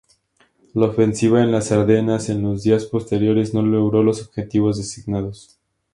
[0.73, 5.59] La ofensiva en las Ardenas en los días posteriores no logró los objetivos designados.